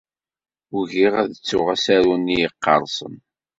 [0.77, 3.15] Ugiɣ ad ttuɣ asaru-nni yeqqersen.